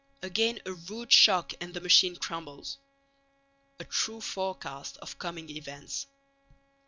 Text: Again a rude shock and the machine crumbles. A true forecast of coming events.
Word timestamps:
Again 0.23 0.57
a 0.65 0.73
rude 0.73 1.11
shock 1.13 1.53
and 1.61 1.75
the 1.75 1.79
machine 1.79 2.15
crumbles. 2.15 2.79
A 3.79 3.83
true 3.83 4.19
forecast 4.19 4.97
of 4.97 5.19
coming 5.19 5.47
events. 5.51 6.07